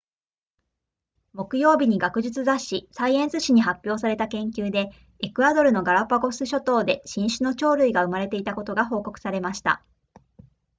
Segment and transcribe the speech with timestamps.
[1.33, 4.89] 木曜日に学術雑誌サイエンス誌に発表された研究で
[5.19, 9.83] エクアドルのガラパゴス諸島で新種の鳥類が生まれていたことが報告されました